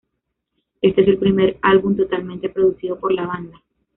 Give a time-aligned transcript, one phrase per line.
[0.81, 3.61] Este es el primer álbum totalmente producido por la banda.